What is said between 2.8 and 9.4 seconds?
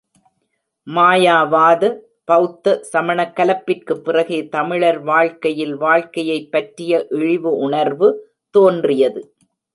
சமணக் கலப்பிற்குப் பிறகே தமிழர் வாழ்க்கையில் வாழ்க்கையைப் பற்றிய இழிவு உணர்வு தோன்றியது.